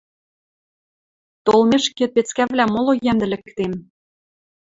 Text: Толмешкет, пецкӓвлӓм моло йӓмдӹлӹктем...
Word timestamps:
Толмешкет, 1.45 2.09
пецкӓвлӓм 2.15 2.69
моло 2.75 2.93
йӓмдӹлӹктем... 3.05 3.73